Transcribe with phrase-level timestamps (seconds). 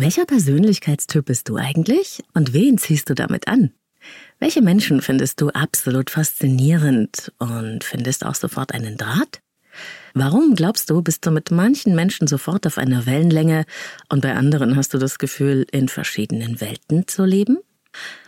[0.00, 3.70] Welcher Persönlichkeitstyp bist du eigentlich und wen ziehst du damit an?
[4.38, 9.42] Welche Menschen findest du absolut faszinierend und findest auch sofort einen Draht?
[10.14, 13.66] Warum glaubst du, bist du mit manchen Menschen sofort auf einer Wellenlänge
[14.08, 17.58] und bei anderen hast du das Gefühl, in verschiedenen Welten zu leben?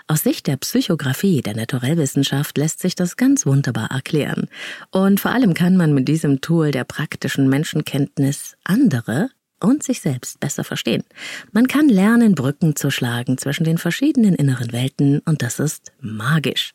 [0.09, 4.51] Aus Sicht der Psychographie, der Naturellwissenschaft, lässt sich das ganz wunderbar erklären.
[4.91, 9.31] Und vor allem kann man mit diesem Tool der praktischen Menschenkenntnis andere
[9.63, 11.05] und sich selbst besser verstehen.
[11.53, 16.75] Man kann lernen, Brücken zu schlagen zwischen den verschiedenen inneren Welten und das ist magisch.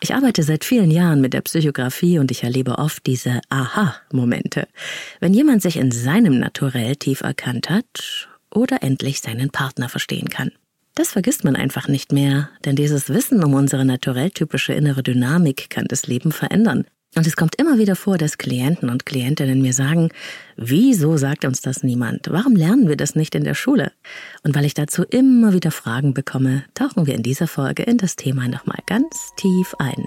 [0.00, 4.68] Ich arbeite seit vielen Jahren mit der Psychografie und ich erlebe oft diese Aha-Momente.
[5.20, 10.50] Wenn jemand sich in seinem Naturell tief erkannt hat oder endlich seinen Partner verstehen kann.
[10.94, 15.68] Das vergisst man einfach nicht mehr, denn dieses Wissen um unsere naturell typische innere Dynamik
[15.68, 16.86] kann das Leben verändern.
[17.16, 20.10] Und es kommt immer wieder vor, dass Klienten und Klientinnen mir sagen,
[20.56, 22.28] wieso sagt uns das niemand?
[22.30, 23.92] Warum lernen wir das nicht in der Schule?
[24.42, 28.16] Und weil ich dazu immer wieder Fragen bekomme, tauchen wir in dieser Folge in das
[28.16, 30.04] Thema nochmal ganz tief ein.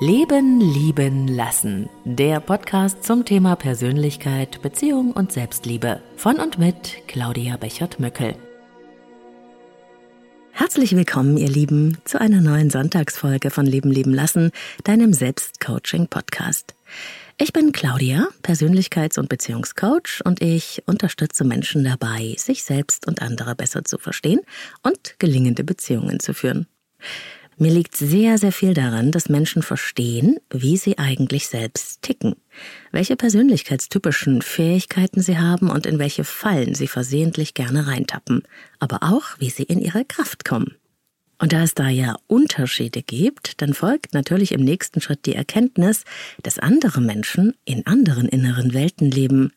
[0.00, 1.88] Leben, lieben, lassen.
[2.04, 6.00] Der Podcast zum Thema Persönlichkeit, Beziehung und Selbstliebe.
[6.16, 8.36] Von und mit Claudia Bechert-Möckel.
[10.58, 14.50] Herzlich willkommen, ihr Lieben, zu einer neuen Sonntagsfolge von Leben leben lassen,
[14.82, 16.74] deinem Selbstcoaching-Podcast.
[17.36, 23.54] Ich bin Claudia, Persönlichkeits- und Beziehungscoach und ich unterstütze Menschen dabei, sich selbst und andere
[23.54, 24.40] besser zu verstehen
[24.82, 26.66] und gelingende Beziehungen zu führen.
[27.60, 32.36] Mir liegt sehr, sehr viel daran, dass Menschen verstehen, wie sie eigentlich selbst ticken,
[32.92, 38.42] welche persönlichkeitstypischen Fähigkeiten sie haben und in welche Fallen sie versehentlich gerne reintappen,
[38.78, 40.76] aber auch, wie sie in ihre Kraft kommen.
[41.40, 46.04] Und da es da ja Unterschiede gibt, dann folgt natürlich im nächsten Schritt die Erkenntnis,
[46.42, 49.52] dass andere Menschen in anderen inneren Welten leben,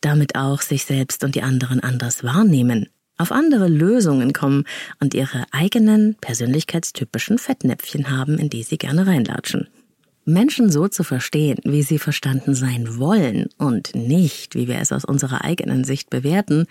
[0.00, 4.64] damit auch sich selbst und die anderen anders wahrnehmen, auf andere Lösungen kommen
[5.00, 9.68] und ihre eigenen persönlichkeitstypischen Fettnäpfchen haben, in die sie gerne reinlatschen.
[10.26, 15.04] Menschen so zu verstehen, wie sie verstanden sein wollen und nicht, wie wir es aus
[15.04, 16.66] unserer eigenen Sicht bewerten,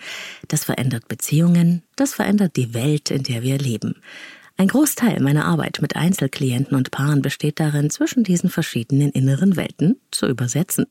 [0.48, 3.94] das verändert Beziehungen, das verändert die Welt, in der wir leben.
[4.56, 10.00] Ein Großteil meiner Arbeit mit Einzelklienten und Paaren besteht darin, zwischen diesen verschiedenen inneren Welten
[10.10, 10.86] zu übersetzen.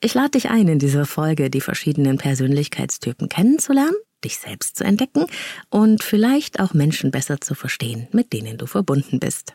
[0.00, 5.26] Ich lade dich ein, in dieser Folge die verschiedenen Persönlichkeitstypen kennenzulernen dich selbst zu entdecken
[5.70, 9.54] und vielleicht auch Menschen besser zu verstehen, mit denen du verbunden bist.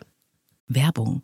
[0.67, 1.23] Werbung.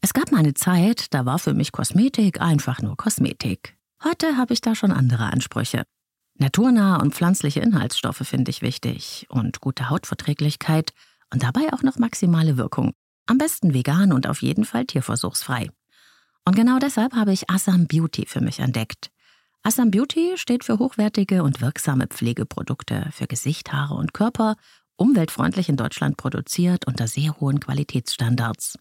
[0.00, 3.76] Es gab mal eine Zeit, da war für mich Kosmetik einfach nur Kosmetik.
[4.02, 5.84] Heute habe ich da schon andere Ansprüche.
[6.36, 10.92] Naturnahe und pflanzliche Inhaltsstoffe finde ich wichtig und gute Hautverträglichkeit
[11.32, 12.92] und dabei auch noch maximale Wirkung.
[13.26, 15.70] Am besten vegan und auf jeden Fall tierversuchsfrei.
[16.44, 19.10] Und genau deshalb habe ich Assam Beauty für mich entdeckt.
[19.66, 24.56] Assam Beauty steht für hochwertige und wirksame Pflegeprodukte für Gesicht, Haare und Körper,
[24.96, 28.78] umweltfreundlich in Deutschland produziert unter sehr hohen Qualitätsstandards.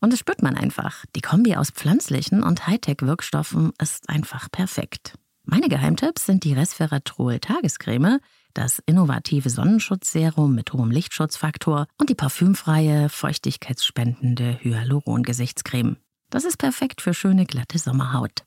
[0.00, 1.06] Und das spürt man einfach.
[1.16, 5.14] Die Kombi aus pflanzlichen und Hightech-Wirkstoffen ist einfach perfekt.
[5.44, 8.18] Meine Geheimtipps sind die Resveratrol Tagescreme,
[8.52, 15.96] das innovative Sonnenschutzserum mit hohem Lichtschutzfaktor und die parfümfreie, feuchtigkeitsspendende Hyaluron-Gesichtscreme.
[16.28, 18.44] Das ist perfekt für schöne, glatte Sommerhaut.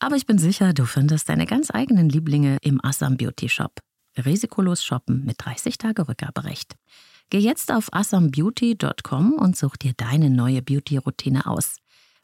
[0.00, 3.80] Aber ich bin sicher, du findest deine ganz eigenen Lieblinge im Assam Beauty Shop.
[4.16, 6.76] Risikolos shoppen mit 30 Tage Rückgaberecht.
[7.30, 11.76] Geh jetzt auf assambeauty.com und such dir deine neue Beauty-Routine aus.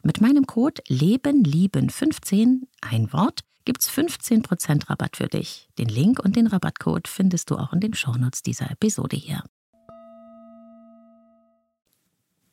[0.02, 5.68] Mit meinem Code LebenLieben15, ein Wort, gibt's 15% Rabatt für dich.
[5.78, 9.42] Den Link und den Rabattcode findest du auch in den Shownotes dieser Episode hier.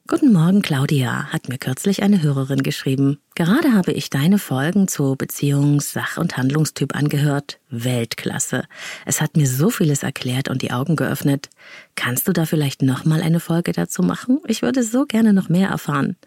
[0.07, 3.19] Guten Morgen, Claudia, hat mir kürzlich eine Hörerin geschrieben.
[3.35, 7.59] Gerade habe ich deine Folgen zu Beziehungs-, Sach- und Handlungstyp angehört.
[7.69, 8.63] Weltklasse.
[9.05, 11.49] Es hat mir so vieles erklärt und die Augen geöffnet.
[11.95, 14.39] Kannst du da vielleicht nochmal eine Folge dazu machen?
[14.47, 16.17] Ich würde so gerne noch mehr erfahren.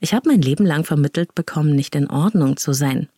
[0.00, 3.08] Ich habe mein Leben lang vermittelt bekommen, nicht in Ordnung zu sein.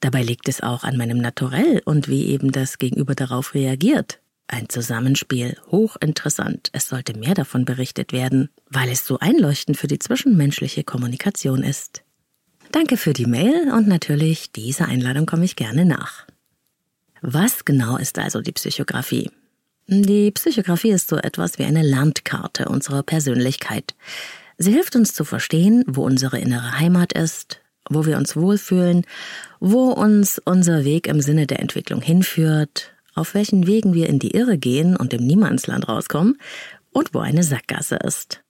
[0.00, 4.20] Dabei liegt es auch an meinem Naturell und wie eben das Gegenüber darauf reagiert.
[4.48, 6.70] Ein Zusammenspiel, hochinteressant.
[6.72, 12.02] Es sollte mehr davon berichtet werden, weil es so einleuchtend für die zwischenmenschliche Kommunikation ist.
[12.70, 16.26] Danke für die Mail und natürlich dieser Einladung komme ich gerne nach.
[17.22, 19.30] Was genau ist also die Psychografie?
[19.88, 23.94] Die Psychografie ist so etwas wie eine Landkarte unserer Persönlichkeit.
[24.58, 29.04] Sie hilft uns zu verstehen, wo unsere innere Heimat ist, wo wir uns wohlfühlen,
[29.60, 34.30] wo uns unser Weg im Sinne der Entwicklung hinführt, auf welchen Wegen wir in die
[34.30, 36.38] Irre gehen und im Niemandsland rauskommen
[36.92, 38.42] und wo eine Sackgasse ist.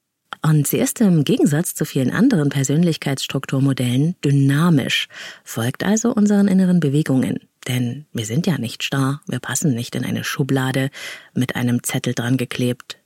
[0.42, 5.08] Und sie ist im Gegensatz zu vielen anderen Persönlichkeitsstrukturmodellen dynamisch,
[5.44, 7.40] folgt also unseren inneren Bewegungen.
[7.66, 10.90] Denn wir sind ja nicht starr, wir passen nicht in eine Schublade
[11.32, 12.98] mit einem Zettel dran geklebt.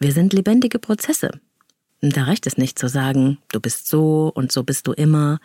[0.00, 1.30] Wir sind lebendige Prozesse.
[2.00, 5.38] Da reicht es nicht zu sagen, du bist so und so bist du immer.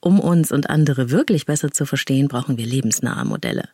[0.00, 3.68] Um uns und andere wirklich besser zu verstehen, brauchen wir lebensnahe Modelle.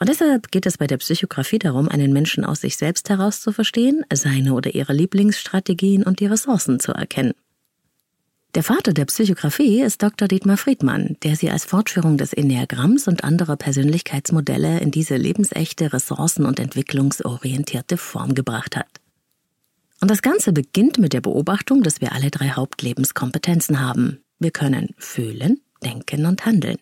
[0.00, 3.52] Und deshalb geht es bei der Psychografie darum, einen Menschen aus sich selbst heraus zu
[3.52, 7.34] verstehen, seine oder ihre Lieblingsstrategien und die Ressourcen zu erkennen.
[8.54, 10.26] Der Vater der Psychografie ist Dr.
[10.26, 16.46] Dietmar Friedmann, der sie als Fortführung des Enneagramms und anderer Persönlichkeitsmodelle in diese lebensechte, ressourcen-
[16.46, 18.88] und entwicklungsorientierte Form gebracht hat.
[20.00, 24.22] Und das Ganze beginnt mit der Beobachtung, dass wir alle drei Hauptlebenskompetenzen haben.
[24.38, 26.78] Wir können fühlen, denken und handeln.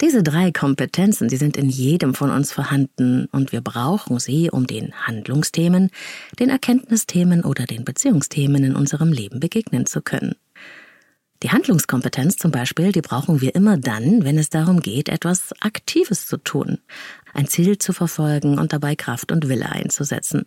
[0.00, 4.66] Diese drei Kompetenzen, die sind in jedem von uns vorhanden und wir brauchen sie, um
[4.66, 5.90] den Handlungsthemen,
[6.38, 10.34] den Erkenntnisthemen oder den Beziehungsthemen in unserem Leben begegnen zu können.
[11.42, 16.26] Die Handlungskompetenz zum Beispiel, die brauchen wir immer dann, wenn es darum geht, etwas Aktives
[16.26, 16.78] zu tun,
[17.34, 20.46] ein Ziel zu verfolgen und dabei Kraft und Wille einzusetzen.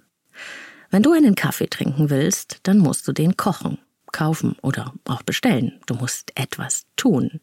[0.90, 3.78] Wenn du einen Kaffee trinken willst, dann musst du den kochen,
[4.12, 5.74] kaufen oder auch bestellen.
[5.86, 7.42] Du musst etwas tun.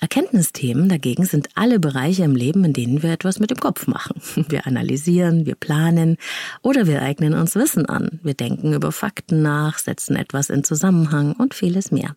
[0.00, 4.20] Erkenntnisthemen dagegen sind alle Bereiche im Leben, in denen wir etwas mit dem Kopf machen.
[4.48, 6.16] Wir analysieren, wir planen
[6.62, 8.20] oder wir eignen uns Wissen an.
[8.22, 12.16] Wir denken über Fakten nach, setzen etwas in Zusammenhang und vieles mehr.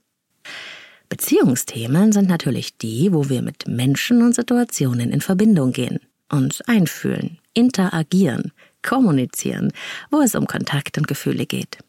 [1.09, 6.00] Beziehungsthemen sind natürlich die, wo wir mit Menschen und Situationen in Verbindung gehen,
[6.30, 8.51] uns einfühlen, interagieren,
[8.81, 9.71] kommunizieren,
[10.12, 11.80] wo es um Kontakt und Gefühle geht.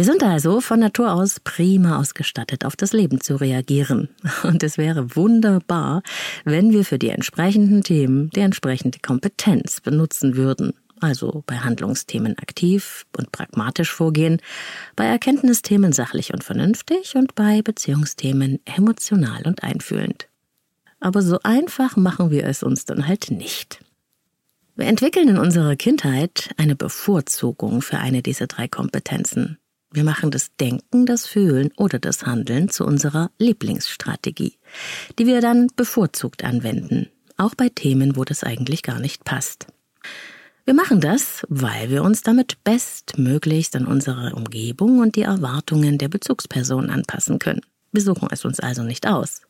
[0.00, 4.08] Wir sind also von Natur aus prima ausgestattet, auf das Leben zu reagieren.
[4.44, 6.02] Und es wäre wunderbar,
[6.46, 13.04] wenn wir für die entsprechenden Themen die entsprechende Kompetenz benutzen würden also bei Handlungsthemen aktiv
[13.14, 14.40] und pragmatisch vorgehen,
[14.96, 20.28] bei Erkenntnisthemen sachlich und vernünftig und bei Beziehungsthemen emotional und einfühlend.
[20.98, 23.84] Aber so einfach machen wir es uns dann halt nicht.
[24.76, 29.59] Wir entwickeln in unserer Kindheit eine Bevorzugung für eine dieser drei Kompetenzen.
[29.92, 34.56] Wir machen das Denken, das Fühlen oder das Handeln zu unserer Lieblingsstrategie,
[35.18, 39.66] die wir dann bevorzugt anwenden, auch bei Themen, wo das eigentlich gar nicht passt.
[40.64, 46.08] Wir machen das, weil wir uns damit bestmöglichst an unsere Umgebung und die Erwartungen der
[46.08, 47.62] Bezugsperson anpassen können.
[47.90, 49.42] Wir suchen es uns also nicht aus.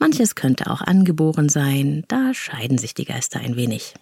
[0.00, 3.94] Manches könnte auch angeboren sein, da scheiden sich die Geister ein wenig.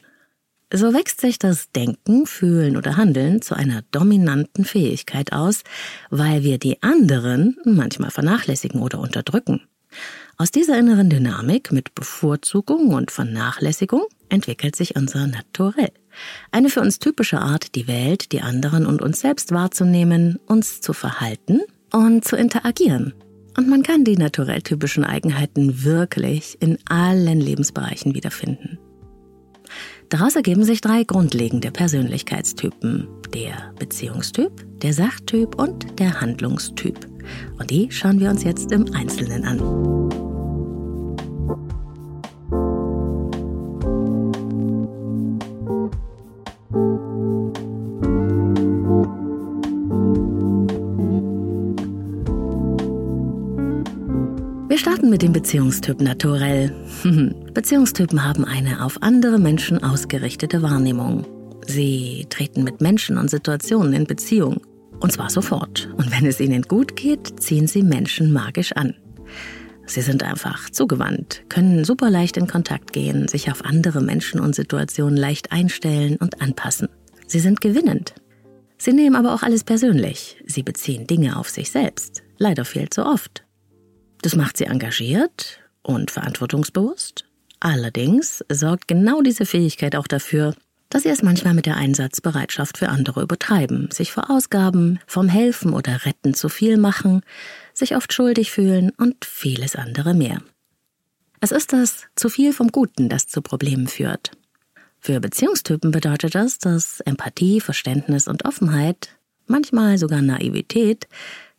[0.73, 5.63] So wächst sich das Denken, Fühlen oder Handeln zu einer dominanten Fähigkeit aus,
[6.11, 9.63] weil wir die anderen manchmal vernachlässigen oder unterdrücken.
[10.37, 15.91] Aus dieser inneren Dynamik mit Bevorzugung und Vernachlässigung entwickelt sich unser Naturell.
[16.53, 20.93] Eine für uns typische Art, die Welt, die anderen und uns selbst wahrzunehmen, uns zu
[20.93, 21.61] verhalten
[21.93, 23.15] und zu interagieren.
[23.57, 28.79] Und man kann die naturell typischen Eigenheiten wirklich in allen Lebensbereichen wiederfinden.
[30.09, 33.09] Daraus ergeben sich drei grundlegende Persönlichkeitstypen.
[33.35, 37.07] Der Beziehungstyp, der Sachtyp und der Handlungstyp.
[37.59, 40.28] Und die schauen wir uns jetzt im Einzelnen an.
[55.39, 56.75] Beziehungstyp Naturell.
[57.55, 61.25] Beziehungstypen haben eine auf andere Menschen ausgerichtete Wahrnehmung.
[61.65, 64.61] Sie treten mit Menschen und Situationen in Beziehung.
[64.99, 65.91] Und zwar sofort.
[65.97, 68.97] Und wenn es ihnen gut geht, ziehen sie Menschen magisch an.
[69.87, 74.57] Sie sind einfach zugewandt, können super leicht in Kontakt gehen, sich auf andere Menschen und
[74.57, 76.89] Situationen leicht einstellen und anpassen.
[77.29, 78.13] Sie sind gewinnend.
[78.77, 80.43] Sie nehmen aber auch alles persönlich.
[80.47, 82.25] Sie beziehen Dinge auf sich selbst.
[82.39, 83.45] Leider viel zu oft.
[84.23, 87.25] Das macht sie engagiert und verantwortungsbewusst.
[87.61, 90.55] Allerdings sorgt genau diese Fähigkeit auch dafür,
[90.91, 96.05] dass sie es manchmal mit der Einsatzbereitschaft für andere übertreiben, sich verausgaben, vom Helfen oder
[96.07, 97.23] Retten zu viel machen,
[97.75, 100.41] sich oft schuldig fühlen und vieles andere mehr.
[101.41, 104.33] Es ist das zu viel vom Guten, das zu Problemen führt.
[104.99, 109.11] Für Beziehungstypen bedeutet das, dass Empathie, Verständnis und Offenheit,
[109.47, 111.07] manchmal sogar Naivität,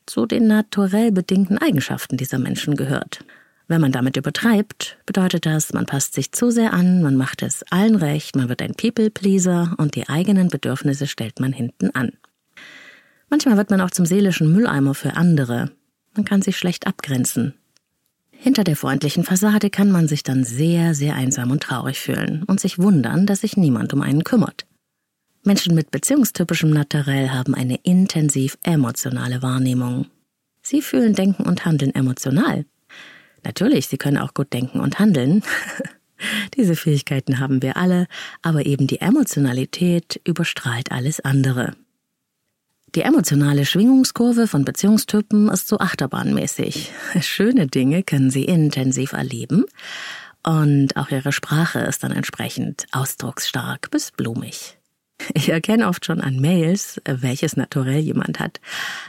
[0.10, 3.24] zu den naturell bedingten Eigenschaften dieser Menschen gehört.
[3.68, 7.64] Wenn man damit übertreibt, bedeutet das, man passt sich zu sehr an, man macht es
[7.70, 12.14] allen recht, man wird ein People-Pleaser und die eigenen Bedürfnisse stellt man hinten an.
[13.30, 15.70] Manchmal wird man auch zum seelischen Mülleimer für andere.
[16.16, 17.54] Man kann sich schlecht abgrenzen.
[18.32, 22.60] Hinter der freundlichen Fassade kann man sich dann sehr, sehr einsam und traurig fühlen und
[22.60, 24.66] sich wundern, dass sich niemand um einen kümmert.
[25.50, 30.06] Menschen mit beziehungstypischem Naturell haben eine intensiv emotionale Wahrnehmung.
[30.62, 32.66] Sie fühlen, denken und handeln emotional.
[33.44, 35.42] Natürlich, sie können auch gut denken und handeln.
[36.56, 38.06] Diese Fähigkeiten haben wir alle,
[38.44, 41.74] aber eben die Emotionalität überstrahlt alles andere.
[42.94, 46.92] Die emotionale Schwingungskurve von Beziehungstypen ist so achterbahnmäßig.
[47.22, 49.66] Schöne Dinge können sie intensiv erleben
[50.44, 54.79] und auch ihre Sprache ist dann entsprechend ausdrucksstark bis blumig.
[55.34, 58.60] Ich erkenne oft schon an Mails, welches Naturell jemand hat.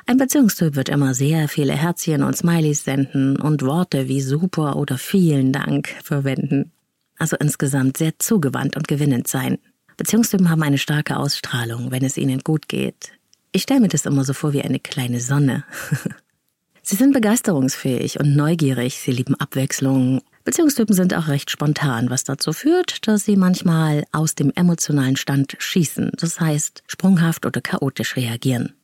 [0.07, 4.99] Ein Beziehungstyp wird immer sehr viele Herzchen und Smileys senden und Worte wie super oder
[4.99, 6.73] vielen Dank verwenden.
[7.19, 9.59] Also insgesamt sehr zugewandt und gewinnend sein.
[9.97, 13.13] Beziehungstypen haben eine starke Ausstrahlung, wenn es ihnen gut geht.
[13.53, 15.65] Ich stelle mir das immer so vor wie eine kleine Sonne.
[16.83, 20.23] sie sind begeisterungsfähig und neugierig, sie lieben Abwechslung.
[20.45, 25.57] Beziehungstypen sind auch recht spontan, was dazu führt, dass sie manchmal aus dem emotionalen Stand
[25.59, 28.75] schießen, das heißt sprunghaft oder chaotisch reagieren.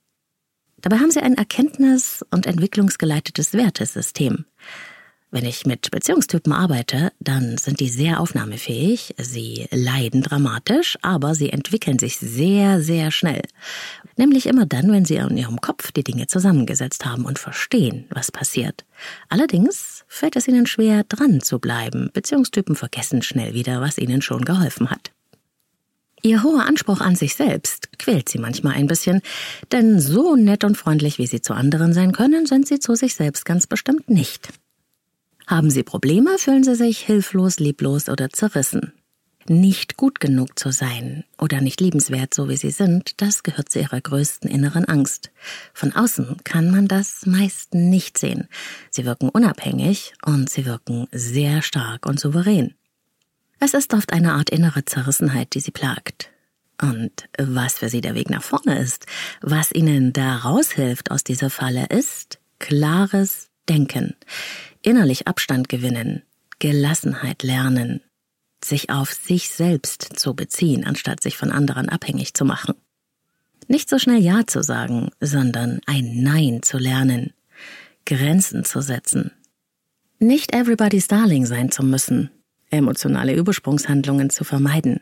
[0.79, 4.45] Dabei haben sie ein erkenntnis- und entwicklungsgeleitetes Wertesystem.
[5.33, 11.51] Wenn ich mit Beziehungstypen arbeite, dann sind die sehr aufnahmefähig, sie leiden dramatisch, aber sie
[11.51, 13.43] entwickeln sich sehr, sehr schnell.
[14.17, 18.31] Nämlich immer dann, wenn sie in ihrem Kopf die Dinge zusammengesetzt haben und verstehen, was
[18.31, 18.85] passiert.
[19.29, 22.11] Allerdings fällt es ihnen schwer, dran zu bleiben.
[22.13, 25.13] Beziehungstypen vergessen schnell wieder, was ihnen schon geholfen hat.
[26.23, 29.21] Ihr hoher Anspruch an sich selbst quält sie manchmal ein bisschen,
[29.71, 33.15] denn so nett und freundlich, wie sie zu anderen sein können, sind sie zu sich
[33.15, 34.49] selbst ganz bestimmt nicht.
[35.47, 38.93] Haben Sie Probleme, fühlen Sie sich hilflos, lieblos oder zerrissen.
[39.49, 43.81] Nicht gut genug zu sein oder nicht liebenswert, so wie Sie sind, das gehört zu
[43.81, 45.31] Ihrer größten inneren Angst.
[45.73, 48.49] Von außen kann man das meist nicht sehen.
[48.91, 52.75] Sie wirken unabhängig und Sie wirken sehr stark und souverän.
[53.59, 56.31] Es ist oft eine Art innere Zerrissenheit, die Sie plagt.
[56.81, 59.07] Und was für Sie der Weg nach vorne ist,
[59.41, 64.15] was Ihnen da raushilft aus dieser Falle, ist klares Denken
[64.87, 66.23] innerlich Abstand gewinnen,
[66.61, 68.01] Gelassenheit lernen,
[68.67, 72.75] sich auf sich selbst zu beziehen, anstatt sich von anderen abhängig zu machen.
[73.69, 77.33] Nicht so schnell Ja zu sagen, sondern ein Nein zu lernen,
[78.05, 79.33] Grenzen zu setzen.
[80.19, 82.31] Nicht everybody's darling sein zu müssen,
[82.71, 85.01] emotionale Übersprungshandlungen zu vermeiden.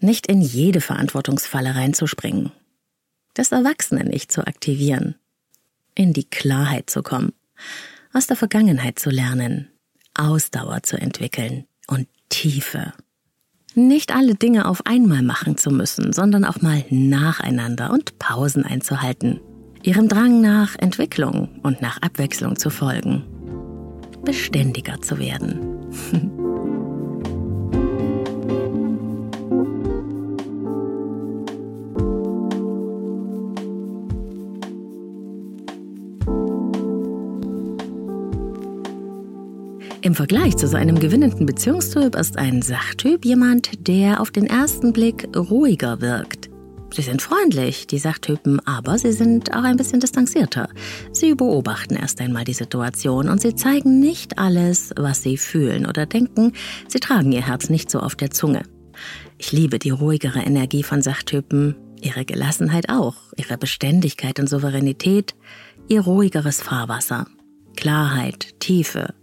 [0.00, 2.52] Nicht in jede Verantwortungsfalle reinzuspringen.
[3.34, 5.16] Das Erwachsene nicht zu aktivieren.
[5.94, 7.32] In die Klarheit zu kommen
[8.12, 9.68] aus der Vergangenheit zu lernen,
[10.14, 12.92] Ausdauer zu entwickeln und Tiefe.
[13.74, 19.40] Nicht alle Dinge auf einmal machen zu müssen, sondern auch mal nacheinander und Pausen einzuhalten.
[19.82, 23.24] Ihrem Drang nach Entwicklung und nach Abwechslung zu folgen.
[24.24, 25.60] Beständiger zu werden.
[40.18, 46.00] Vergleich zu seinem gewinnenden Beziehungstyp ist ein Sachtyp jemand, der auf den ersten Blick ruhiger
[46.00, 46.50] wirkt.
[46.92, 50.70] Sie sind freundlich, die Sachtypen, aber sie sind auch ein bisschen distanzierter.
[51.12, 56.04] Sie beobachten erst einmal die Situation und sie zeigen nicht alles, was sie fühlen oder
[56.04, 56.52] denken.
[56.88, 58.64] Sie tragen ihr Herz nicht so auf der Zunge.
[59.38, 65.36] Ich liebe die ruhigere Energie von Sachtypen, ihre Gelassenheit auch, ihre Beständigkeit und Souveränität,
[65.86, 67.28] ihr ruhigeres Fahrwasser.
[67.76, 69.14] Klarheit, Tiefe,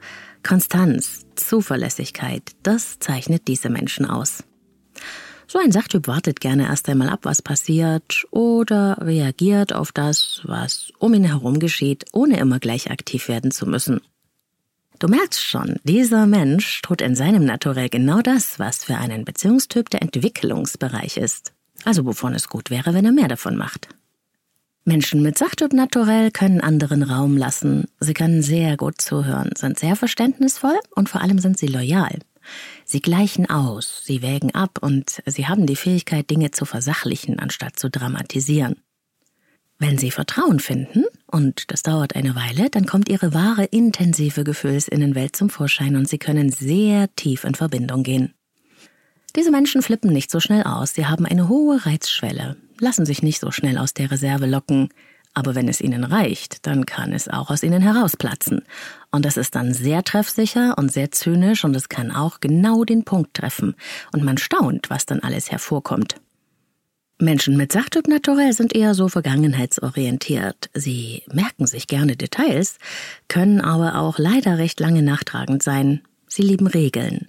[0.45, 4.43] Konstanz, Zuverlässigkeit, das zeichnet diese Menschen aus.
[5.47, 10.91] So ein Sachtyp wartet gerne erst einmal ab, was passiert oder reagiert auf das, was
[10.99, 14.01] um ihn herum geschieht, ohne immer gleich aktiv werden zu müssen.
[14.99, 19.89] Du merkst schon, dieser Mensch tut in seinem Naturell genau das, was für einen Beziehungstyp
[19.89, 21.53] der Entwicklungsbereich ist.
[21.85, 23.89] Also wovon es gut wäre, wenn er mehr davon macht.
[24.88, 27.86] Menschen mit Sachtyp Naturell können anderen Raum lassen.
[28.00, 32.20] Sie können sehr gut zuhören, sind sehr verständnisvoll und vor allem sind sie loyal.
[32.86, 37.80] Sie gleichen aus, sie wägen ab und sie haben die Fähigkeit, Dinge zu versachlichen, anstatt
[37.80, 38.75] zu dramatisieren.
[39.80, 45.36] Wenn sie Vertrauen finden, und das dauert eine Weile, dann kommt ihre wahre, intensive Gefühlsinnenwelt
[45.36, 48.36] zum Vorschein und sie können sehr tief in Verbindung gehen.
[49.36, 53.39] Diese Menschen flippen nicht so schnell aus, sie haben eine hohe Reizschwelle, lassen sich nicht
[53.39, 54.89] so schnell aus der Reserve locken,
[55.34, 58.62] aber wenn es ihnen reicht, dann kann es auch aus ihnen herausplatzen.
[59.12, 63.03] Und das ist dann sehr treffsicher und sehr zynisch und es kann auch genau den
[63.03, 63.75] Punkt treffen.
[64.13, 66.15] Und man staunt, was dann alles hervorkommt.
[67.17, 70.70] Menschen mit Sachtyp naturell sind eher so vergangenheitsorientiert.
[70.74, 72.77] Sie merken sich gerne Details,
[73.27, 76.01] können aber auch leider recht lange nachtragend sein.
[76.27, 77.27] Sie lieben Regeln.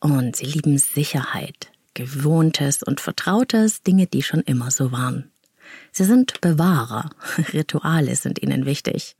[0.00, 5.30] Und sie lieben Sicherheit, Gewohntes und Vertrautes, Dinge, die schon immer so waren.
[5.92, 7.10] Sie sind Bewahrer,
[7.52, 9.16] Rituale sind ihnen wichtig.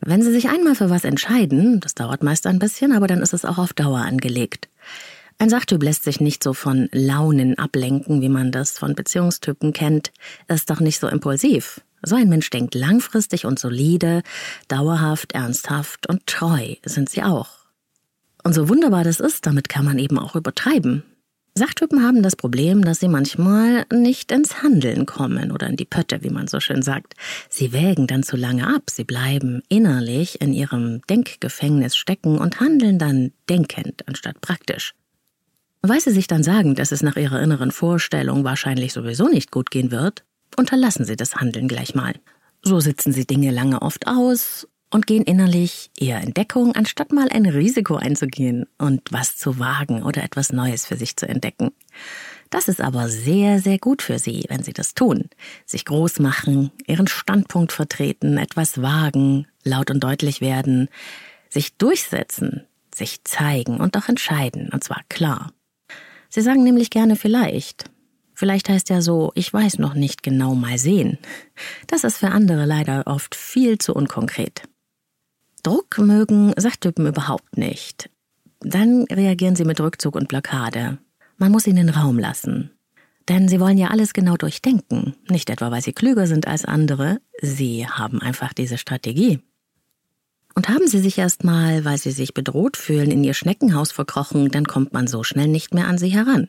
[0.00, 3.34] Wenn Sie sich einmal für was entscheiden, das dauert meist ein bisschen, aber dann ist
[3.34, 4.68] es auch auf Dauer angelegt.
[5.38, 10.12] Ein Sachtyp lässt sich nicht so von Launen ablenken, wie man das von Beziehungstypen kennt.
[10.46, 11.80] Er ist doch nicht so impulsiv.
[12.02, 14.22] So ein Mensch denkt langfristig und solide,
[14.68, 17.50] dauerhaft, ernsthaft und treu sind sie auch.
[18.44, 21.02] Und so wunderbar das ist, damit kann man eben auch übertreiben.
[21.58, 26.22] Sachtypen haben das Problem, dass sie manchmal nicht ins Handeln kommen oder in die Pötte,
[26.22, 27.14] wie man so schön sagt.
[27.50, 32.98] Sie wägen dann zu lange ab, sie bleiben innerlich in ihrem Denkgefängnis stecken und handeln
[32.98, 34.94] dann denkend anstatt praktisch.
[35.82, 39.70] Weil sie sich dann sagen, dass es nach ihrer inneren Vorstellung wahrscheinlich sowieso nicht gut
[39.70, 40.24] gehen wird,
[40.56, 42.14] unterlassen sie das Handeln gleich mal.
[42.62, 47.28] So sitzen sie Dinge lange oft aus und gehen innerlich eher in Deckung, anstatt mal
[47.28, 51.70] ein Risiko einzugehen und was zu wagen oder etwas Neues für sich zu entdecken.
[52.50, 55.28] Das ist aber sehr, sehr gut für sie, wenn sie das tun.
[55.66, 60.88] Sich groß machen, ihren Standpunkt vertreten, etwas wagen, laut und deutlich werden,
[61.50, 62.64] sich durchsetzen,
[62.94, 65.52] sich zeigen und auch entscheiden, und zwar klar.
[66.30, 67.84] Sie sagen nämlich gerne vielleicht.
[68.34, 71.18] Vielleicht heißt ja so, ich weiß noch nicht genau mal sehen.
[71.86, 74.62] Das ist für andere leider oft viel zu unkonkret.
[75.62, 78.10] Druck mögen Sachtypen überhaupt nicht.
[78.60, 80.98] Dann reagieren sie mit Rückzug und Blockade.
[81.36, 82.70] Man muss ihnen Raum lassen.
[83.28, 85.14] Denn sie wollen ja alles genau durchdenken.
[85.28, 89.40] Nicht etwa, weil sie klüger sind als andere, sie haben einfach diese Strategie.
[90.54, 94.50] Und haben sie sich erst mal, weil sie sich bedroht fühlen, in ihr Schneckenhaus verkrochen,
[94.50, 96.48] dann kommt man so schnell nicht mehr an sie heran.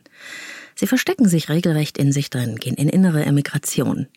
[0.74, 4.08] Sie verstecken sich regelrecht in sich drin, gehen in innere Emigration.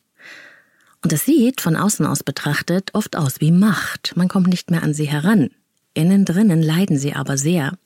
[1.03, 4.13] Und es sieht, von außen aus betrachtet, oft aus wie Macht.
[4.15, 5.49] Man kommt nicht mehr an sie heran.
[5.93, 7.77] Innen drinnen leiden sie aber sehr.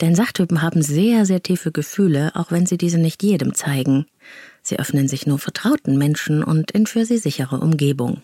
[0.00, 4.06] Denn Sachtypen haben sehr, sehr tiefe Gefühle, auch wenn sie diese nicht jedem zeigen.
[4.62, 8.20] Sie öffnen sich nur vertrauten Menschen und in für sie sichere Umgebung.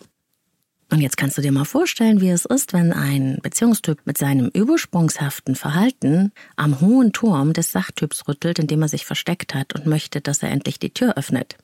[0.91, 4.49] Und jetzt kannst du dir mal vorstellen, wie es ist, wenn ein Beziehungstyp mit seinem
[4.49, 10.21] übersprungshaften Verhalten am hohen Turm des Sachtyps rüttelt, indem er sich versteckt hat und möchte,
[10.21, 11.57] dass er endlich die Tür öffnet.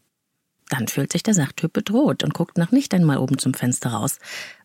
[0.70, 4.20] Dann fühlt sich der Sachtyp bedroht und guckt noch nicht einmal oben zum Fenster raus.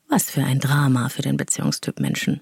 [0.08, 2.40] Was für ein Drama für den Beziehungstyp Menschen.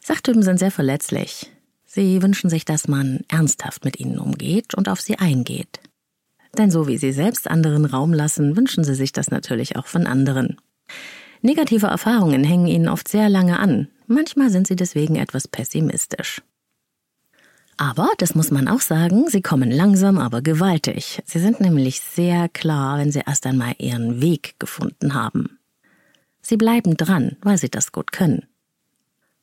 [0.00, 1.50] Sachtypen sind sehr verletzlich.
[1.84, 5.80] Sie wünschen sich, dass man ernsthaft mit ihnen umgeht und auf sie eingeht.
[6.58, 10.06] Denn so wie sie selbst anderen Raum lassen, wünschen sie sich das natürlich auch von
[10.06, 10.56] anderen.
[11.40, 13.88] Negative Erfahrungen hängen ihnen oft sehr lange an.
[14.06, 16.42] Manchmal sind sie deswegen etwas pessimistisch.
[17.82, 21.20] Aber, das muss man auch sagen, sie kommen langsam, aber gewaltig.
[21.26, 25.58] Sie sind nämlich sehr klar, wenn sie erst einmal ihren Weg gefunden haben.
[26.42, 28.46] Sie bleiben dran, weil sie das gut können.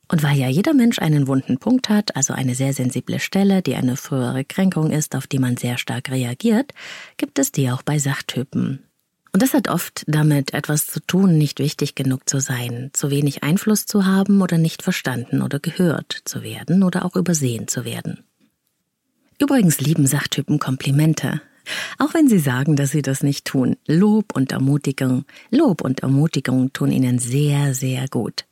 [0.07, 3.75] Und weil ja jeder Mensch einen wunden Punkt hat, also eine sehr sensible Stelle, die
[3.75, 6.73] eine frühere Kränkung ist, auf die man sehr stark reagiert,
[7.17, 8.85] gibt es die auch bei Sachtypen.
[9.33, 13.43] Und das hat oft damit etwas zu tun, nicht wichtig genug zu sein, zu wenig
[13.43, 18.23] Einfluss zu haben oder nicht verstanden oder gehört zu werden oder auch übersehen zu werden.
[19.39, 21.41] Übrigens lieben Sachtypen Komplimente.
[21.97, 23.77] Auch wenn sie sagen, dass sie das nicht tun.
[23.87, 28.45] Lob und Ermutigung, Lob und Ermutigung tun ihnen sehr, sehr gut.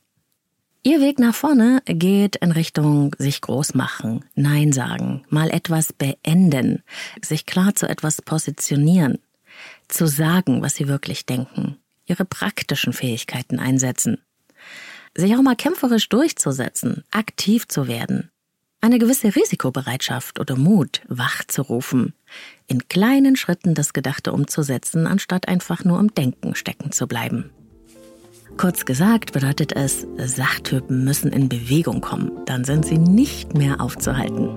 [0.82, 6.82] Ihr Weg nach vorne geht in Richtung sich groß machen, Nein sagen, mal etwas beenden,
[7.20, 9.18] sich klar zu etwas positionieren,
[9.88, 14.22] zu sagen, was sie wirklich denken, ihre praktischen Fähigkeiten einsetzen,
[15.14, 18.30] sich auch mal kämpferisch durchzusetzen, aktiv zu werden,
[18.80, 22.14] eine gewisse Risikobereitschaft oder Mut wachzurufen,
[22.66, 27.50] in kleinen Schritten das Gedachte umzusetzen, anstatt einfach nur im Denken stecken zu bleiben.
[28.56, 34.54] Kurz gesagt bedeutet es, Sachtypen müssen in Bewegung kommen, dann sind sie nicht mehr aufzuhalten.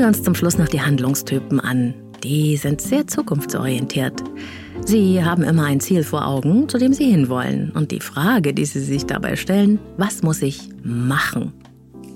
[0.00, 1.92] Wir uns zum Schluss noch die Handlungstypen an.
[2.24, 4.22] Die sind sehr zukunftsorientiert.
[4.86, 7.70] Sie haben immer ein Ziel vor Augen, zu dem sie hinwollen.
[7.72, 11.52] Und die Frage, die sie sich dabei stellen, was muss ich machen?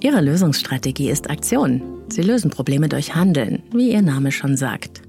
[0.00, 1.82] Ihre Lösungsstrategie ist Aktion.
[2.08, 5.02] Sie lösen Probleme durch Handeln, wie ihr Name schon sagt.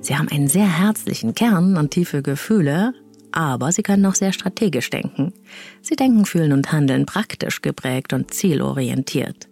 [0.00, 2.94] Sie haben einen sehr herzlichen Kern und tiefe Gefühle,
[3.32, 5.32] aber sie können auch sehr strategisch denken.
[5.80, 9.48] Sie denken, fühlen und handeln praktisch geprägt und zielorientiert.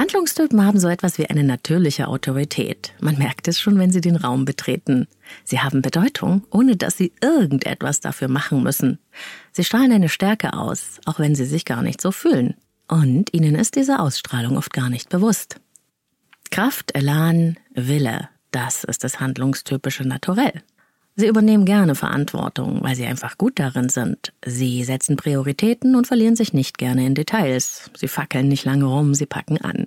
[0.00, 2.94] Handlungstypen haben so etwas wie eine natürliche Autorität.
[3.00, 5.06] Man merkt es schon, wenn sie den Raum betreten.
[5.44, 8.98] Sie haben Bedeutung, ohne dass sie irgendetwas dafür machen müssen.
[9.52, 12.54] Sie strahlen eine Stärke aus, auch wenn sie sich gar nicht so fühlen.
[12.88, 15.60] Und ihnen ist diese Ausstrahlung oft gar nicht bewusst.
[16.50, 20.62] Kraft, Elan, Wille, das ist das handlungstypische Naturell.
[21.20, 24.32] Sie übernehmen gerne Verantwortung, weil sie einfach gut darin sind.
[24.42, 27.90] Sie setzen Prioritäten und verlieren sich nicht gerne in Details.
[27.94, 29.86] Sie fackeln nicht lange rum, sie packen an.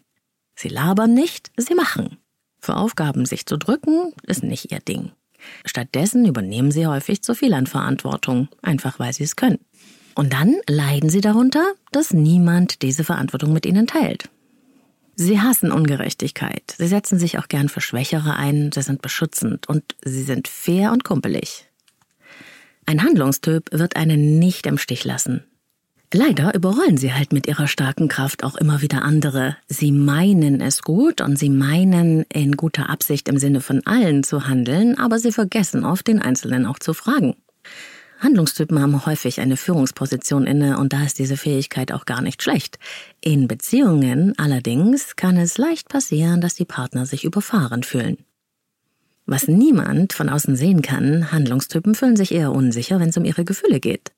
[0.56, 2.18] Sie labern nicht, sie machen.
[2.60, 5.12] Für Aufgaben sich zu drücken, ist nicht ihr Ding.
[5.66, 9.58] Stattdessen übernehmen sie häufig zu viel an Verantwortung, einfach weil sie es können.
[10.14, 14.30] Und dann leiden sie darunter, dass niemand diese Verantwortung mit ihnen teilt.
[15.16, 16.76] Sie hassen Ungerechtigkeit.
[16.78, 20.92] Sie setzen sich auch gern für Schwächere ein, sie sind beschützend und sie sind fair
[20.92, 21.68] und kumpelig.
[22.86, 25.44] Ein Handlungstyp wird einen nicht im Stich lassen.
[26.16, 29.58] Leider überrollen sie halt mit ihrer starken Kraft auch immer wieder andere.
[29.68, 34.48] Sie meinen es gut und sie meinen in guter Absicht im Sinne von allen zu
[34.48, 37.36] handeln, aber sie vergessen oft den Einzelnen auch zu fragen.
[38.24, 42.80] Handlungstypen haben häufig eine Führungsposition inne und da ist diese Fähigkeit auch gar nicht schlecht.
[43.22, 48.18] In Beziehungen allerdings kann es leicht passieren, dass die Partner sich überfahren fühlen.
[49.26, 53.46] Was niemand von außen sehen kann, Handlungstypen fühlen sich eher unsicher, wenn es um ihre
[53.46, 54.12] Gefühle geht.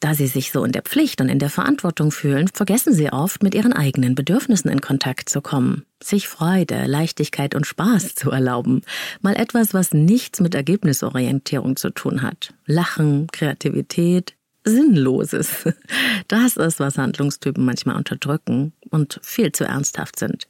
[0.00, 3.42] Da sie sich so in der Pflicht und in der Verantwortung fühlen, vergessen sie oft,
[3.42, 8.82] mit ihren eigenen Bedürfnissen in Kontakt zu kommen, sich Freude, Leichtigkeit und Spaß zu erlauben,
[9.22, 12.52] mal etwas, was nichts mit Ergebnisorientierung zu tun hat.
[12.66, 15.64] Lachen, Kreativität, Sinnloses.
[16.28, 20.48] Das ist, was Handlungstypen manchmal unterdrücken und viel zu ernsthaft sind.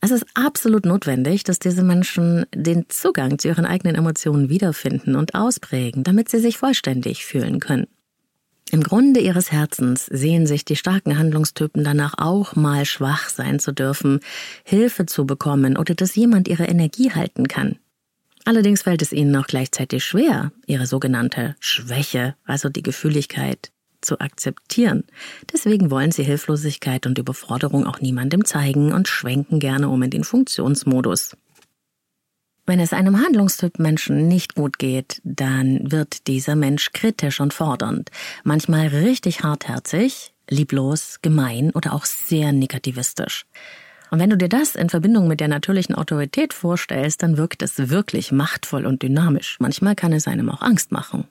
[0.00, 5.34] Es ist absolut notwendig, dass diese Menschen den Zugang zu ihren eigenen Emotionen wiederfinden und
[5.34, 7.86] ausprägen, damit sie sich vollständig fühlen können.
[8.70, 13.72] Im Grunde ihres Herzens sehen sich die starken Handlungstypen danach auch mal schwach sein zu
[13.72, 14.20] dürfen,
[14.62, 17.78] Hilfe zu bekommen oder dass jemand ihre Energie halten kann.
[18.44, 25.04] Allerdings fällt es ihnen auch gleichzeitig schwer, ihre sogenannte Schwäche, also die Gefühligkeit, zu akzeptieren.
[25.52, 30.24] Deswegen wollen sie Hilflosigkeit und Überforderung auch niemandem zeigen und schwenken gerne um in den
[30.24, 31.36] Funktionsmodus.
[32.68, 38.10] Wenn es einem Handlungstyp Menschen nicht gut geht, dann wird dieser Mensch kritisch und fordernd,
[38.44, 43.46] manchmal richtig hartherzig, lieblos, gemein oder auch sehr negativistisch.
[44.10, 47.88] Und wenn du dir das in Verbindung mit der natürlichen Autorität vorstellst, dann wirkt es
[47.88, 49.56] wirklich machtvoll und dynamisch.
[49.60, 51.26] Manchmal kann es einem auch Angst machen.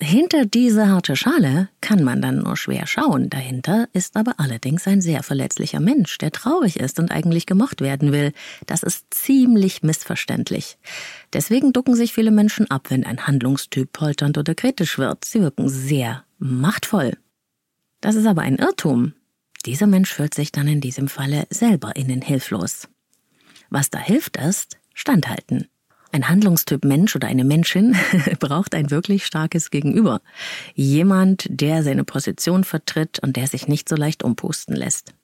[0.00, 3.30] Hinter diese harte Schale kann man dann nur schwer schauen.
[3.30, 8.10] Dahinter ist aber allerdings ein sehr verletzlicher Mensch, der traurig ist und eigentlich gemocht werden
[8.10, 8.32] will.
[8.66, 10.78] Das ist ziemlich missverständlich.
[11.32, 15.24] Deswegen ducken sich viele Menschen ab, wenn ein Handlungstyp polternd oder kritisch wird.
[15.24, 17.16] Sie wirken sehr machtvoll.
[18.00, 19.12] Das ist aber ein Irrtum.
[19.64, 22.88] Dieser Mensch fühlt sich dann in diesem Falle selber innen hilflos.
[23.70, 25.68] Was da hilft ist, standhalten.
[26.14, 27.96] Ein Handlungstyp Mensch oder eine Menschin
[28.38, 30.20] braucht ein wirklich starkes Gegenüber.
[30.74, 35.14] Jemand, der seine Position vertritt und der sich nicht so leicht umpusten lässt.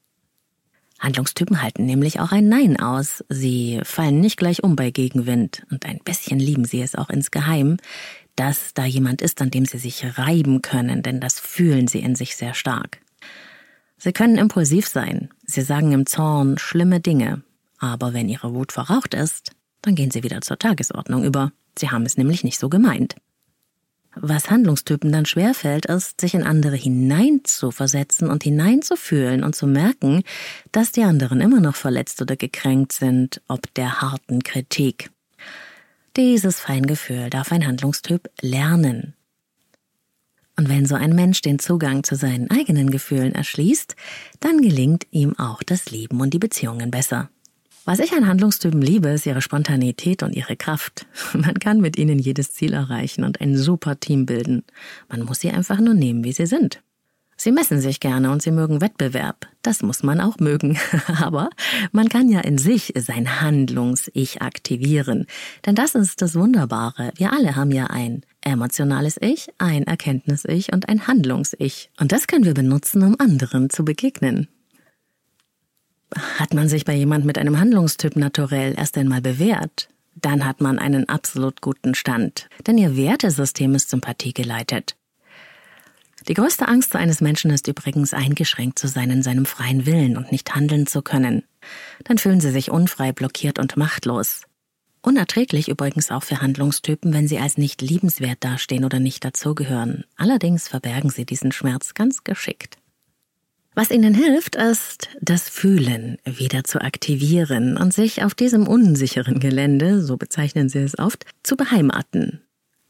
[0.99, 3.23] Handlungstypen halten nämlich auch ein Nein aus.
[3.29, 7.77] Sie fallen nicht gleich um bei Gegenwind und ein bisschen lieben sie es auch insgeheim,
[8.35, 12.15] dass da jemand ist, an dem sie sich reiben können, denn das fühlen sie in
[12.15, 12.99] sich sehr stark.
[13.99, 15.29] Sie können impulsiv sein.
[15.45, 17.43] Sie sagen im Zorn schlimme Dinge.
[17.79, 21.53] Aber wenn ihre Wut verraucht ist, dann gehen sie wieder zur Tagesordnung über.
[21.79, 23.15] Sie haben es nämlich nicht so gemeint.
[24.15, 30.23] Was Handlungstypen dann schwerfällt, ist, sich in andere hineinzuversetzen und hineinzufühlen und zu merken,
[30.73, 35.11] dass die anderen immer noch verletzt oder gekränkt sind, ob der harten Kritik.
[36.17, 39.15] Dieses Feingefühl darf ein Handlungstyp lernen.
[40.57, 43.95] Und wenn so ein Mensch den Zugang zu seinen eigenen Gefühlen erschließt,
[44.41, 47.31] dann gelingt ihm auch das Leben und die Beziehungen besser.
[47.89, 51.07] Was ich an Handlungstypen liebe, ist ihre Spontanität und ihre Kraft.
[51.33, 54.63] Man kann mit ihnen jedes Ziel erreichen und ein super Team bilden.
[55.09, 56.83] Man muss sie einfach nur nehmen, wie sie sind.
[57.39, 59.47] Sie messen sich gerne und sie mögen Wettbewerb.
[59.63, 60.77] Das muss man auch mögen.
[61.07, 61.49] Aber
[61.91, 65.25] man kann ja in sich sein Handlungs-Ich aktivieren.
[65.65, 67.13] Denn das ist das Wunderbare.
[67.17, 71.89] Wir alle haben ja ein emotionales Ich, ein Erkenntnis-Ich und ein Handlungs-Ich.
[71.99, 74.47] Und das können wir benutzen, um anderen zu begegnen.
[76.15, 80.79] Hat man sich bei jemand mit einem Handlungstyp naturell erst einmal bewährt, dann hat man
[80.79, 84.97] einen absolut guten Stand, denn ihr Wertesystem ist Sympathie geleitet.
[86.27, 90.33] Die größte Angst eines Menschen ist übrigens eingeschränkt zu sein in seinem freien Willen und
[90.33, 91.45] nicht handeln zu können.
[92.05, 94.43] Dann fühlen sie sich unfrei, blockiert und machtlos.
[95.01, 100.05] Unerträglich übrigens auch für Handlungstypen, wenn sie als nicht liebenswert dastehen oder nicht dazugehören.
[100.17, 102.79] Allerdings verbergen sie diesen Schmerz ganz geschickt.
[103.79, 110.03] Was ihnen hilft, ist, das Fühlen wieder zu aktivieren und sich auf diesem unsicheren Gelände,
[110.03, 112.43] so bezeichnen sie es oft, zu beheimaten.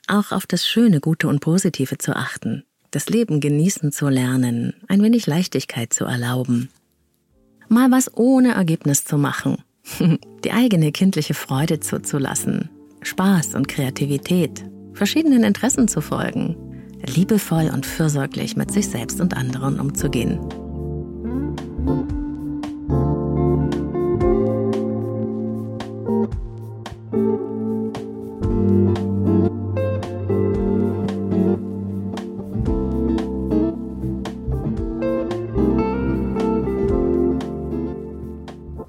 [0.07, 5.03] Auch auf das Schöne, Gute und Positive zu achten, das Leben genießen zu lernen, ein
[5.03, 6.71] wenig Leichtigkeit zu erlauben.
[7.69, 9.59] Mal was ohne Ergebnis zu machen,
[10.43, 12.71] die eigene kindliche Freude zuzulassen,
[13.03, 16.57] Spaß und Kreativität, verschiedenen Interessen zu folgen,
[17.05, 20.41] liebevoll und fürsorglich mit sich selbst und anderen umzugehen.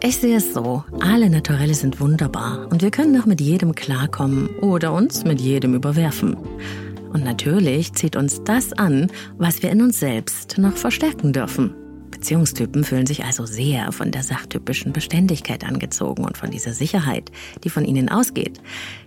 [0.09, 4.49] Ich sehe es so, alle Naturelle sind wunderbar und wir können auch mit jedem klarkommen
[4.59, 6.35] oder uns mit jedem überwerfen.
[7.13, 11.75] Und natürlich zieht uns das an, was wir in uns selbst noch verstärken dürfen.
[12.19, 17.31] Beziehungstypen fühlen sich also sehr von der sachtypischen Beständigkeit angezogen und von dieser Sicherheit,
[17.63, 18.59] die von ihnen ausgeht,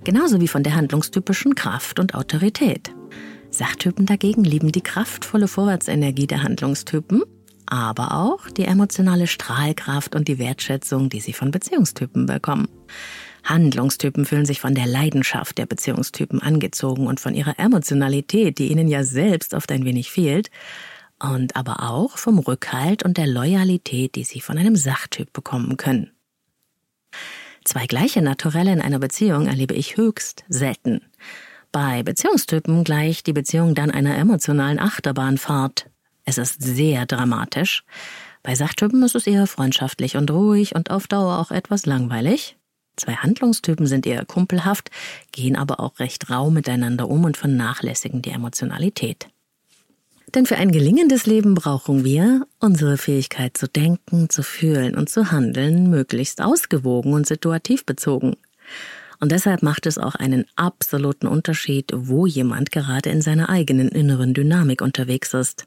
[0.03, 2.95] genauso wie von der handlungstypischen Kraft und Autorität.
[3.51, 7.23] Sachtypen dagegen lieben die kraftvolle Vorwärtsenergie der Handlungstypen
[7.65, 12.69] aber auch die emotionale Strahlkraft und die Wertschätzung, die sie von Beziehungstypen bekommen.
[13.45, 18.89] Handlungstypen fühlen sich von der Leidenschaft der Beziehungstypen angezogen und von ihrer Emotionalität, die ihnen
[18.89, 20.51] ja selbst oft ein wenig fehlt,
[21.23, 26.11] und aber auch vom Rückhalt und der Loyalität, die sie von einem Sachtyp bekommen können.
[27.65, 31.01] Zwei gleiche Naturelle in einer Beziehung erlebe ich höchst selten.
[31.71, 35.89] Bei Beziehungstypen gleicht die Beziehung dann einer emotionalen Achterbahnfahrt,
[36.25, 37.85] es ist sehr dramatisch.
[38.43, 42.57] Bei Sachtypen ist es eher freundschaftlich und ruhig und auf Dauer auch etwas langweilig.
[42.97, 44.91] Zwei Handlungstypen sind eher kumpelhaft,
[45.33, 49.29] gehen aber auch recht rau miteinander um und vernachlässigen die Emotionalität.
[50.35, 55.31] Denn für ein gelingendes Leben brauchen wir unsere Fähigkeit zu denken, zu fühlen und zu
[55.31, 58.37] handeln möglichst ausgewogen und situativ bezogen.
[59.21, 64.33] Und deshalb macht es auch einen absoluten Unterschied, wo jemand gerade in seiner eigenen inneren
[64.35, 65.67] Dynamik unterwegs ist.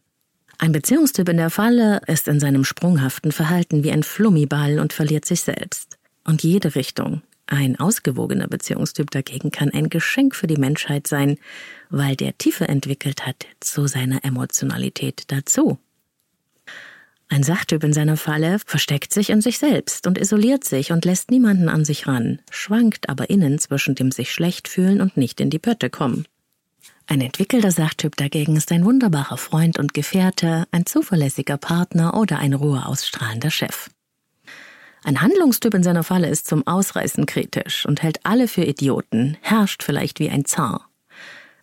[0.57, 5.25] Ein Beziehungstyp in der Falle ist in seinem sprunghaften Verhalten wie ein Flummiball und verliert
[5.25, 5.97] sich selbst.
[6.23, 7.21] Und jede Richtung.
[7.47, 11.37] Ein ausgewogener Beziehungstyp dagegen kann ein Geschenk für die Menschheit sein,
[11.89, 15.77] weil der Tiefe entwickelt hat zu seiner Emotionalität dazu.
[17.27, 21.31] Ein Sachtyp in seiner Falle versteckt sich in sich selbst und isoliert sich und lässt
[21.31, 25.49] niemanden an sich ran, schwankt aber innen zwischen dem sich schlecht fühlen und nicht in
[25.49, 26.27] die Pötte kommen.
[27.07, 32.53] Ein entwickelter Sachtyp dagegen ist ein wunderbarer Freund und Gefährte, ein zuverlässiger Partner oder ein
[32.53, 33.89] Ruhe ausstrahlender Chef.
[35.05, 39.83] Ein Handlungstyp in seiner Falle ist zum Ausreißen kritisch und hält alle für Idioten, herrscht
[39.83, 40.89] vielleicht wie ein Zar.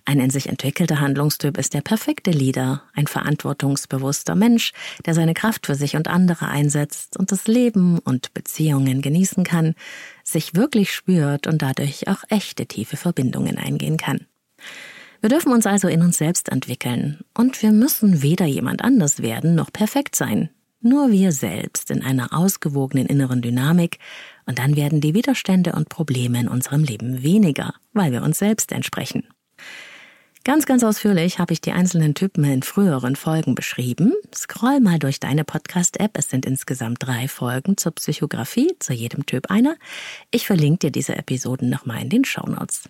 [0.04, 4.72] Ein in sich entwickelter Handlungstyp ist der perfekte Leader, ein verantwortungsbewusster Mensch,
[5.06, 9.74] der seine Kraft für sich und andere einsetzt und das Leben und Beziehungen genießen kann,
[10.22, 14.28] sich wirklich spürt und dadurch auch echte tiefe Verbindungen eingehen kann.
[15.20, 19.56] Wir dürfen uns also in uns selbst entwickeln und wir müssen weder jemand anders werden
[19.56, 20.50] noch perfekt sein.
[20.82, 23.98] Nur wir selbst in einer ausgewogenen inneren Dynamik
[24.46, 28.72] und dann werden die Widerstände und Probleme in unserem Leben weniger, weil wir uns selbst
[28.72, 29.24] entsprechen.
[30.44, 34.12] Ganz, ganz ausführlich habe ich die einzelnen Typen in früheren Folgen beschrieben.
[34.34, 36.18] Scroll mal durch deine Podcast-App.
[36.18, 39.76] Es sind insgesamt drei Folgen zur Psychografie, zu jedem Typ einer.
[40.32, 42.88] Ich verlinke dir diese Episoden nochmal in den Show Notes.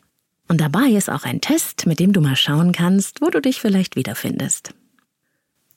[0.48, 3.60] Und dabei ist auch ein Test, mit dem du mal schauen kannst, wo du dich
[3.60, 4.72] vielleicht wiederfindest.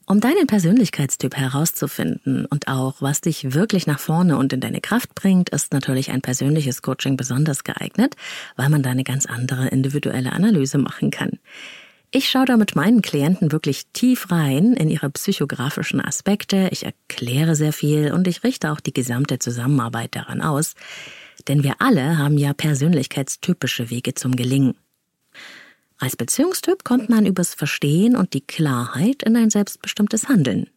[0.07, 5.15] Um deinen Persönlichkeitstyp herauszufinden und auch, was dich wirklich nach vorne und in deine Kraft
[5.15, 8.15] bringt, ist natürlich ein persönliches Coaching besonders geeignet,
[8.55, 11.39] weil man da eine ganz andere individuelle Analyse machen kann.
[12.11, 17.55] Ich schaue da mit meinen Klienten wirklich tief rein in ihre psychografischen Aspekte, ich erkläre
[17.55, 20.75] sehr viel und ich richte auch die gesamte Zusammenarbeit daran aus,
[21.47, 24.75] denn wir alle haben ja persönlichkeitstypische Wege zum Gelingen.
[25.97, 30.69] Als Beziehungstyp kommt man übers Verstehen und die Klarheit in ein selbstbestimmtes Handeln.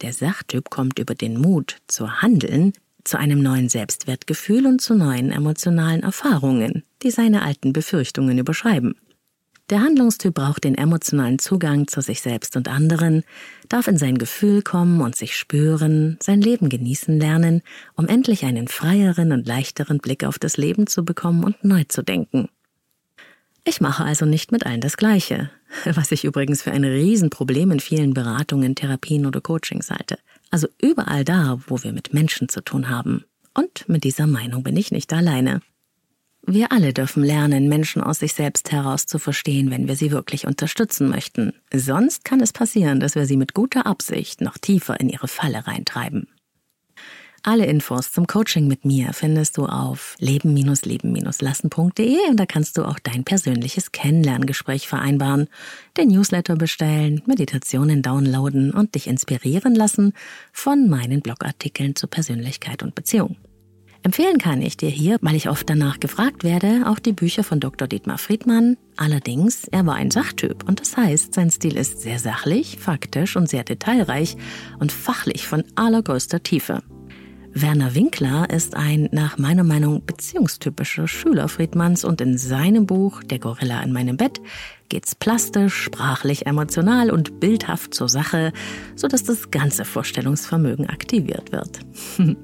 [0.00, 2.72] Der Sachtyp kommt über den Mut zu handeln,
[3.04, 8.94] zu einem neuen Selbstwertgefühl und zu neuen emotionalen Erfahrungen, die seine alten Befürchtungen überschreiben.
[9.70, 13.22] Der Handlungstyp braucht den emotionalen Zugang zu sich selbst und anderen,
[13.68, 17.62] darf in sein Gefühl kommen und sich spüren, sein Leben genießen lernen,
[17.94, 22.02] um endlich einen freieren und leichteren Blick auf das Leben zu bekommen und neu zu
[22.02, 22.48] denken.
[23.64, 25.50] Ich mache also nicht mit allen das Gleiche,
[25.84, 30.18] was ich übrigens für ein Riesenproblem in vielen Beratungen, Therapien oder Coachings halte.
[30.50, 33.24] Also überall da, wo wir mit Menschen zu tun haben.
[33.54, 35.60] Und mit dieser Meinung bin ich nicht alleine.
[36.44, 40.44] Wir alle dürfen lernen, Menschen aus sich selbst heraus zu verstehen, wenn wir sie wirklich
[40.46, 41.52] unterstützen möchten.
[41.72, 45.68] Sonst kann es passieren, dass wir sie mit guter Absicht noch tiefer in ihre Falle
[45.68, 46.26] reintreiben.
[47.44, 53.00] Alle Infos zum Coaching mit mir findest du auf leben-leben-lassen.de und da kannst du auch
[53.00, 55.48] dein persönliches Kennenlerngespräch vereinbaren,
[55.96, 60.12] den Newsletter bestellen, Meditationen downloaden und dich inspirieren lassen
[60.52, 63.34] von meinen Blogartikeln zu Persönlichkeit und Beziehung.
[64.04, 67.58] Empfehlen kann ich dir hier, weil ich oft danach gefragt werde, auch die Bücher von
[67.58, 67.88] Dr.
[67.88, 68.76] Dietmar Friedmann.
[68.96, 73.48] Allerdings, er war ein Sachtyp und das heißt, sein Stil ist sehr sachlich, faktisch und
[73.48, 74.36] sehr detailreich
[74.78, 76.84] und fachlich von allergrößter Tiefe.
[77.54, 83.38] Werner Winkler ist ein nach meiner Meinung beziehungstypischer Schüler Friedmanns und in seinem Buch Der
[83.38, 84.40] Gorilla in meinem Bett
[84.88, 88.52] geht's plastisch, sprachlich, emotional und bildhaft zur Sache,
[88.96, 91.80] sodass das ganze Vorstellungsvermögen aktiviert wird.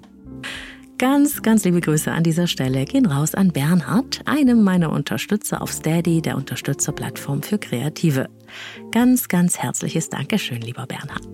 [0.99, 5.71] Ganz, ganz liebe Grüße an dieser Stelle gehen raus an Bernhard, einem meiner Unterstützer auf
[5.71, 8.29] Steady, der Unterstützerplattform für Kreative.
[8.91, 11.29] Ganz, ganz herzliches Dankeschön, lieber Bernhard.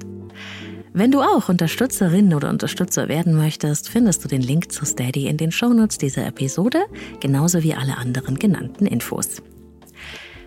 [0.96, 5.36] Wenn du auch Unterstützerin oder Unterstützer werden möchtest, findest du den Link zu Steady in
[5.36, 6.84] den Shownotes dieser Episode,
[7.18, 9.42] genauso wie alle anderen genannten Infos.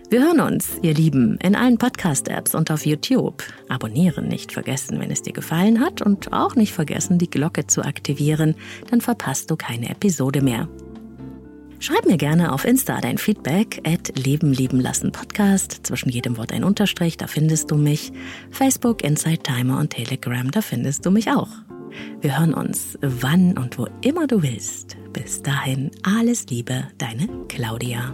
[0.09, 3.43] Wir hören uns, ihr Lieben, in allen Podcast-Apps und auf YouTube.
[3.67, 7.83] Abonnieren nicht vergessen, wenn es dir gefallen hat und auch nicht vergessen, die Glocke zu
[7.83, 8.55] aktivieren,
[8.89, 10.69] dann verpasst du keine Episode mehr.
[11.79, 15.81] Schreib mir gerne auf Insta dein Feedback at Leben lieben lassen Podcast.
[15.83, 18.11] Zwischen jedem Wort ein Unterstrich, da findest du mich.
[18.49, 21.49] Facebook, Inside Timer und Telegram, da findest du mich auch.
[22.21, 24.97] Wir hören uns wann und wo immer du willst.
[25.13, 28.13] Bis dahin alles Liebe, deine Claudia.